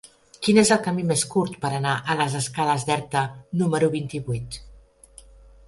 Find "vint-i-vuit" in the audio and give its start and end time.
3.99-4.59